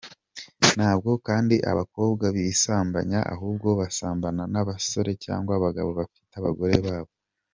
Ntabwo 0.77 1.11
kandi 1.27 1.55
abakobwa 1.71 2.25
bisambanya 2.37 3.19
ahubwo 3.33 3.67
basambana 3.79 4.43
n’abasore 4.53 5.11
cyangwa 5.25 5.51
abagabo 5.55 5.89
bafite 5.99 6.33
abagore 6.41 6.75
babo. 6.87 7.11